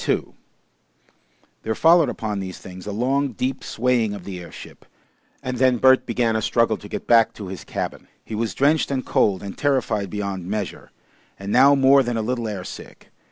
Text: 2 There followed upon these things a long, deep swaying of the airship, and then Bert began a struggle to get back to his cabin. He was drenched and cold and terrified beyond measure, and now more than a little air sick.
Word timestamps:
2 0.03 0.33
There 1.61 1.75
followed 1.75 2.09
upon 2.09 2.39
these 2.39 2.57
things 2.57 2.87
a 2.87 2.91
long, 2.91 3.33
deep 3.33 3.63
swaying 3.63 4.15
of 4.15 4.23
the 4.23 4.39
airship, 4.39 4.87
and 5.43 5.57
then 5.57 5.77
Bert 5.77 6.07
began 6.07 6.35
a 6.35 6.41
struggle 6.41 6.75
to 6.77 6.89
get 6.89 7.05
back 7.05 7.33
to 7.33 7.49
his 7.49 7.63
cabin. 7.63 8.07
He 8.25 8.33
was 8.33 8.55
drenched 8.55 8.89
and 8.89 9.05
cold 9.05 9.43
and 9.43 9.55
terrified 9.55 10.09
beyond 10.09 10.47
measure, 10.47 10.89
and 11.37 11.51
now 11.51 11.75
more 11.75 12.01
than 12.01 12.17
a 12.17 12.23
little 12.23 12.47
air 12.47 12.63
sick. 12.63 13.09